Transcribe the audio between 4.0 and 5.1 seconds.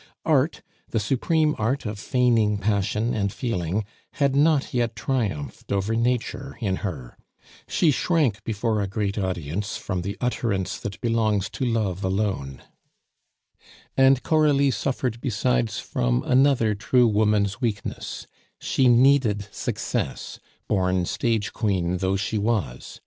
had not yet